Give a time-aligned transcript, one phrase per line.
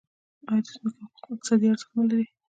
[0.49, 2.25] آیا د ځمکې حقوق اقتصادي ارزښت نلري؟